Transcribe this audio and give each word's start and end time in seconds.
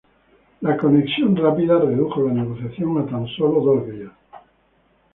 La 0.61 0.75
Conexión 0.77 1.35
Rápida 1.35 1.77
redujo 1.77 2.23
la 2.23 2.33
negociación 2.33 2.97
a 2.97 3.05
tan 3.05 3.27
solo 3.27 3.61
dos 3.61 3.87
vías. 3.87 4.09